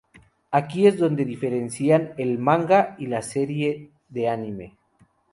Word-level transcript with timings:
Aquí 0.49 0.87
es 0.87 0.97
donde 0.97 1.25
diferencian 1.25 2.15
el 2.17 2.39
manga 2.39 2.95
y 2.97 3.05
la 3.05 3.21
serie 3.21 3.91
de 4.09 4.29
anime. 4.29 4.75